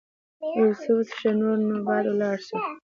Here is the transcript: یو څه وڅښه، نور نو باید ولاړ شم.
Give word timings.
یو 0.57 0.69
څه 0.81 0.89
وڅښه، 0.95 1.29
نور 1.39 1.57
نو 1.67 1.75
باید 1.87 2.05
ولاړ 2.09 2.37
شم. 2.47 2.61